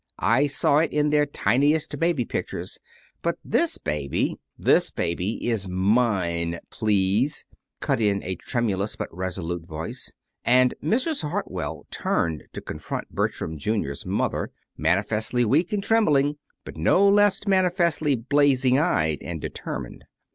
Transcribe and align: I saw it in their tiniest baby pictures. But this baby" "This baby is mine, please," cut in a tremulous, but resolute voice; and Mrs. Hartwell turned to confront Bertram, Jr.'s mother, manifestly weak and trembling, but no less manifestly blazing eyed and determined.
I 0.17 0.47
saw 0.47 0.79
it 0.79 0.91
in 0.91 1.11
their 1.11 1.27
tiniest 1.27 1.99
baby 1.99 2.25
pictures. 2.25 2.79
But 3.21 3.37
this 3.45 3.77
baby" 3.77 4.39
"This 4.67 4.89
baby 4.89 5.47
is 5.47 5.67
mine, 5.67 6.57
please," 6.71 7.45
cut 7.81 8.01
in 8.01 8.23
a 8.23 8.33
tremulous, 8.35 8.95
but 8.95 9.15
resolute 9.15 9.67
voice; 9.67 10.11
and 10.43 10.73
Mrs. 10.83 11.21
Hartwell 11.21 11.85
turned 11.91 12.45
to 12.53 12.61
confront 12.61 13.13
Bertram, 13.13 13.59
Jr.'s 13.59 14.03
mother, 14.03 14.49
manifestly 14.75 15.45
weak 15.45 15.71
and 15.71 15.83
trembling, 15.83 16.37
but 16.65 16.77
no 16.77 17.07
less 17.07 17.45
manifestly 17.45 18.15
blazing 18.15 18.79
eyed 18.79 19.19
and 19.21 19.39
determined. 19.39 20.05